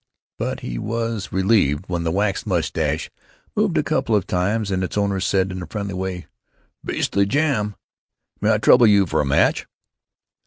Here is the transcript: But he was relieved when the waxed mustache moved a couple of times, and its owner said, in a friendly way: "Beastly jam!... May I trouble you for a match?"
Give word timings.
But 0.39 0.61
he 0.61 0.79
was 0.79 1.31
relieved 1.31 1.85
when 1.87 2.03
the 2.03 2.09
waxed 2.11 2.47
mustache 2.47 3.11
moved 3.55 3.77
a 3.77 3.83
couple 3.83 4.15
of 4.15 4.25
times, 4.25 4.71
and 4.71 4.83
its 4.83 4.97
owner 4.97 5.19
said, 5.19 5.51
in 5.51 5.61
a 5.61 5.67
friendly 5.67 5.93
way: 5.93 6.25
"Beastly 6.83 7.27
jam!... 7.27 7.75
May 8.41 8.51
I 8.53 8.57
trouble 8.57 8.87
you 8.87 9.05
for 9.05 9.21
a 9.21 9.25
match?" 9.27 9.67